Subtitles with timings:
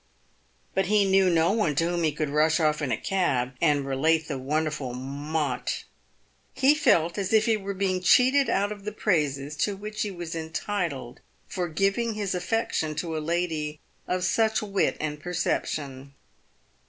[0.73, 3.85] But he knew no one to whom he could rush off in a cab and
[3.85, 5.83] relate the wonderful mot.
[6.55, 10.01] He felt as if he were I being cheated out of the praises to which
[10.01, 16.15] he was entitled for giving his affection to a lady of such wit and perception.